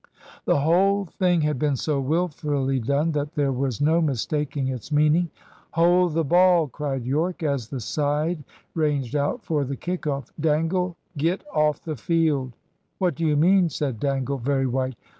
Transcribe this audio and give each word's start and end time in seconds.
The 0.45 0.61
whole 0.61 1.05
thing 1.05 1.41
had 1.41 1.59
been 1.59 1.75
so 1.75 1.99
wilfully 2.01 2.79
done 2.79 3.11
that 3.11 3.35
there 3.35 3.51
was 3.51 3.79
no 3.79 4.01
mistaking 4.01 4.67
its 4.67 4.91
meaning. 4.91 5.29
"Hold 5.73 6.15
the 6.15 6.23
ball!" 6.23 6.67
cried 6.69 7.05
Yorke, 7.05 7.43
as 7.43 7.67
the 7.67 7.79
side 7.79 8.43
ranged 8.73 9.15
out 9.15 9.43
for 9.45 9.63
the 9.63 9.75
kick 9.75 10.07
off. 10.07 10.33
"Dangle, 10.39 10.95
get 11.17 11.43
off 11.53 11.83
the 11.83 11.95
field." 11.95 12.53
"What 12.97 13.13
do 13.13 13.23
you 13.27 13.35
mean?" 13.37 13.69
said 13.69 13.99
Dangle, 13.99 14.39
very 14.39 14.65
white. 14.65 14.95